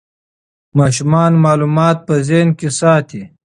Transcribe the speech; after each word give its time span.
ماشومان 0.77 1.31
معلومات 1.45 1.97
په 2.07 2.13
ذهن 2.29 2.49
کې 2.59 2.69
ساتي. 2.79 3.23